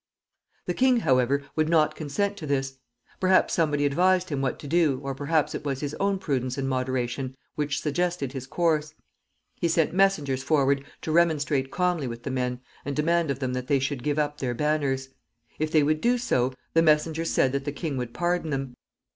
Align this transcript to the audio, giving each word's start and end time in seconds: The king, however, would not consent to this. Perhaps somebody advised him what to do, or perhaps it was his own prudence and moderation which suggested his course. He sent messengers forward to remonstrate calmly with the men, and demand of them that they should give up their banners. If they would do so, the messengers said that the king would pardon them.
The 0.65 0.73
king, 0.73 1.01
however, 1.01 1.43
would 1.55 1.69
not 1.69 1.95
consent 1.95 2.35
to 2.37 2.47
this. 2.47 2.79
Perhaps 3.19 3.53
somebody 3.53 3.85
advised 3.85 4.29
him 4.29 4.41
what 4.41 4.57
to 4.57 4.67
do, 4.67 4.99
or 5.03 5.13
perhaps 5.13 5.53
it 5.53 5.63
was 5.63 5.81
his 5.81 5.93
own 5.99 6.17
prudence 6.17 6.57
and 6.57 6.67
moderation 6.67 7.35
which 7.53 7.79
suggested 7.79 8.33
his 8.33 8.47
course. 8.47 8.95
He 9.57 9.67
sent 9.67 9.93
messengers 9.93 10.41
forward 10.41 10.83
to 11.03 11.11
remonstrate 11.11 11.69
calmly 11.69 12.07
with 12.07 12.23
the 12.23 12.31
men, 12.31 12.61
and 12.83 12.95
demand 12.95 13.29
of 13.29 13.37
them 13.37 13.53
that 13.53 13.67
they 13.67 13.77
should 13.77 14.01
give 14.01 14.17
up 14.17 14.39
their 14.39 14.55
banners. 14.55 15.09
If 15.59 15.69
they 15.71 15.83
would 15.83 16.01
do 16.01 16.17
so, 16.17 16.51
the 16.73 16.81
messengers 16.81 17.29
said 17.29 17.51
that 17.51 17.65
the 17.65 17.71
king 17.71 17.95
would 17.97 18.11
pardon 18.11 18.49
them. 18.49 18.75